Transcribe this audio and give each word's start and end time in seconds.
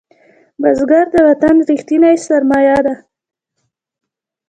بزګر 0.61 1.05
د 1.13 1.15
وطن 1.27 1.55
ریښتینی 1.69 2.15
سرمایه 2.27 2.77
ده 2.85 2.95